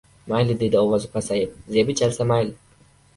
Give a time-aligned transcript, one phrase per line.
[0.31, 2.55] —Mayli,— dedi ovozi pasayib.— Zebi chalsa mayli.